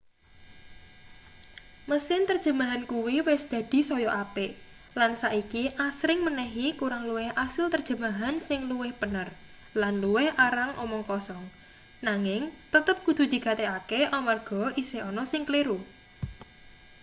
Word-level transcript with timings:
mesin 1.91 2.21
terjemahan 2.29 2.83
kuwi 2.91 3.15
wis 3.29 3.43
dadi 3.53 3.79
saya 3.89 4.09
apik 4.23 4.51
lan 4.99 5.11
saiki 5.23 5.63
asring 5.87 6.19
menehi 6.27 6.67
kurang 6.79 7.03
luwih 7.09 7.29
asil 7.45 7.65
terjemahan 7.73 8.35
sing 8.47 8.59
luwih 8.71 8.93
pener 9.01 9.27
lan 9.81 9.93
luwih 10.03 10.29
arang 10.47 10.71
omong 10.83 11.03
kosong 11.11 11.43
nanging 12.07 12.41
tetp 12.71 12.97
kudu 13.05 13.23
digatekake 13.33 14.01
amarga 14.19 14.61
isih 14.81 15.01
ana 15.09 15.23
sing 15.31 15.41
kleru 15.49 15.77